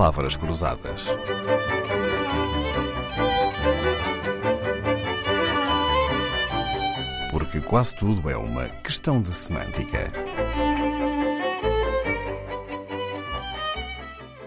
[0.00, 1.08] Palavras Cruzadas.
[7.30, 10.10] Porque quase tudo é uma questão de semântica.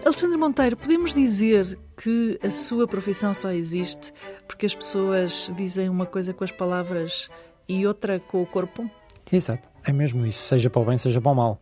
[0.04, 4.12] Alexandre Monteiro, podemos dizer que a sua profissão só existe
[4.48, 7.30] porque as pessoas dizem uma coisa com as palavras
[7.68, 8.90] e outra com o corpo?
[9.30, 11.60] Exato, é mesmo isso, seja para o bem, seja para o mal.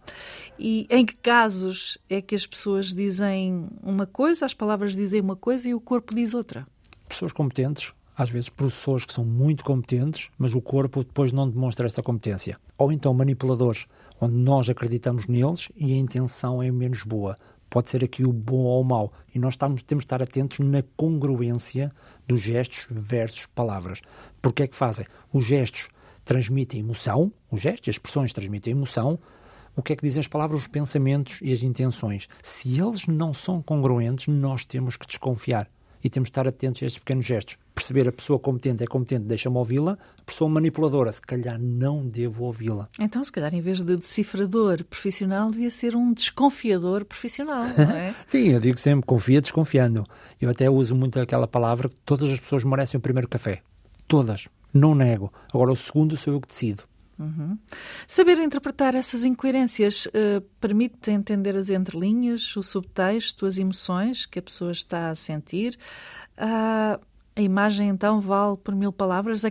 [0.58, 5.36] E em que casos é que as pessoas dizem uma coisa, as palavras dizem uma
[5.36, 6.66] coisa e o corpo diz outra?
[7.08, 11.86] Pessoas competentes, às vezes professores que são muito competentes, mas o corpo depois não demonstra
[11.86, 12.58] essa competência.
[12.78, 13.86] Ou então manipuladores,
[14.20, 17.36] onde nós acreditamos neles e a intenção é menos boa.
[17.68, 19.12] Pode ser aqui o bom ou o mau.
[19.34, 21.90] E nós estamos, temos de estar atentos na congruência
[22.28, 24.02] dos gestos versus palavras.
[24.42, 25.06] Porque é que fazem?
[25.32, 25.88] Os gestos
[26.24, 29.18] transmitem emoção, os gestos, as expressões transmitem emoção.
[29.74, 32.28] O que é que dizem as palavras, os pensamentos e as intenções?
[32.42, 35.68] Se eles não são congruentes, nós temos que desconfiar
[36.04, 37.56] e temos de estar atentos a estes pequenos gestos.
[37.74, 39.96] Perceber a pessoa competente é competente, deixa-me ouvi-la.
[40.20, 42.88] A pessoa manipuladora, se calhar não devo ouvi-la.
[42.98, 48.14] Então, se calhar, em vez de decifrador profissional, devia ser um desconfiador profissional, não é?
[48.26, 50.04] Sim, eu digo sempre, confia desconfiando.
[50.40, 53.62] Eu até uso muito aquela palavra que todas as pessoas merecem o primeiro café.
[54.12, 54.46] Todas.
[54.74, 55.32] Não nego.
[55.54, 56.82] Agora, o segundo sou eu que decido.
[57.18, 57.56] Uhum.
[58.06, 64.42] Saber interpretar essas incoerências uh, permite entender as entrelinhas, o subtexto, as emoções que a
[64.42, 65.78] pessoa está a sentir.
[66.36, 67.02] Uh,
[67.34, 69.44] a imagem, então, vale por mil palavras.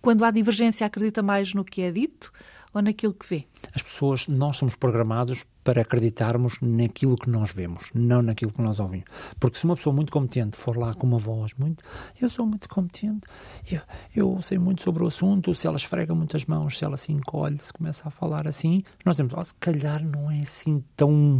[0.00, 2.30] Quando há divergência, acredita mais no que é dito
[2.72, 3.46] ou naquilo que vê?
[3.74, 8.80] As pessoas, nós somos programados para acreditarmos naquilo que nós vemos, não naquilo que nós
[8.80, 9.04] ouvimos.
[9.38, 11.84] Porque se uma pessoa muito competente for lá com uma voz muito,
[12.18, 13.28] eu sou muito competente,
[13.70, 13.82] eu,
[14.16, 17.58] eu sei muito sobre o assunto, se ela esfrega muitas mãos, se ela se encolhe,
[17.58, 21.38] se começa a falar assim, nós dizemos, oh, se calhar não é assim tão,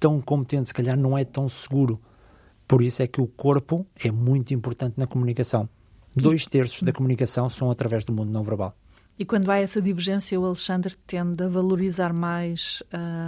[0.00, 2.00] tão competente, se calhar não é tão seguro.
[2.66, 5.68] Por isso é que o corpo é muito importante na comunicação.
[6.16, 8.74] Dois terços da comunicação são através do mundo não verbal.
[9.18, 12.82] E quando há essa divergência, o Alexandre tende a valorizar mais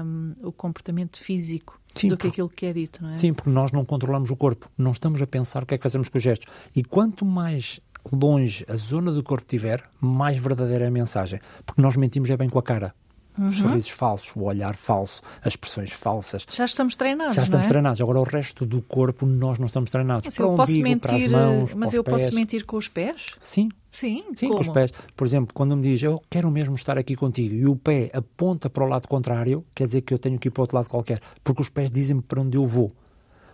[0.04, 3.14] um, o comportamento físico Sim, do que aquilo que é dito, não é?
[3.14, 5.82] Sim, porque nós não controlamos o corpo, não estamos a pensar o que é que
[5.82, 6.46] fazemos com os gestos.
[6.76, 7.80] E quanto mais
[8.12, 11.40] longe a zona do corpo tiver, mais verdadeira é a mensagem.
[11.66, 12.94] Porque nós mentimos é bem com a cara.
[13.38, 13.48] Uhum.
[13.48, 16.46] Os sorrisos falsos, o olhar falso, as expressões falsas.
[16.50, 17.36] Já estamos treinados.
[17.36, 17.68] Já estamos é?
[17.68, 18.00] treinados.
[18.00, 20.26] Agora, o resto do corpo, nós não estamos treinados.
[20.26, 22.22] Mas eu posso mentir, mãos, mas eu pés.
[22.22, 23.26] posso mentir com os pés?
[23.40, 23.68] Sim.
[23.90, 24.92] Sim, Sim com os pés.
[25.16, 28.70] Por exemplo, quando me diz eu quero mesmo estar aqui contigo e o pé aponta
[28.70, 31.20] para o lado contrário, quer dizer que eu tenho que ir para outro lado qualquer,
[31.42, 32.92] porque os pés dizem-me para onde eu vou.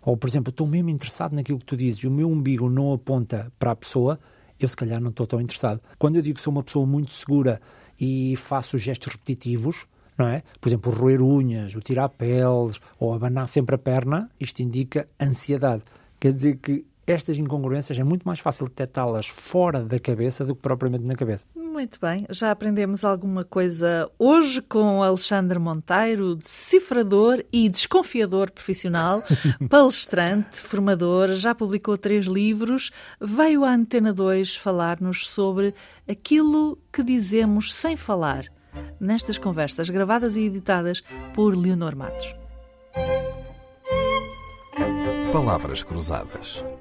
[0.03, 2.93] Ou, por exemplo, estou mesmo interessado naquilo que tu dizes e o meu umbigo não
[2.93, 4.21] aponta para a pessoa,
[4.59, 5.81] eu se calhar não estou tão interessado.
[5.99, 7.61] Quando eu digo que sou uma pessoa muito segura
[7.99, 9.87] e faço gestos repetitivos,
[10.17, 10.43] não é?
[10.61, 15.83] Por exemplo, roer unhas, o tirar peles ou abanar sempre a perna, isto indica ansiedade.
[16.19, 20.63] Quer dizer que estas incongruências é muito mais fácil detectá-las fora da cabeça do que
[20.63, 21.47] propriamente na cabeça.
[21.55, 29.23] Muito bem, já aprendemos alguma coisa hoje com Alexandre Monteiro, decifrador e desconfiador profissional,
[29.69, 32.91] palestrante, formador, já publicou três livros,
[33.21, 35.75] veio à Antena 2 falar-nos sobre
[36.09, 38.47] aquilo que dizemos sem falar
[38.99, 41.03] nestas conversas gravadas e editadas
[41.35, 42.35] por Leonor Matos.
[45.33, 46.65] Palavras Cruzadas,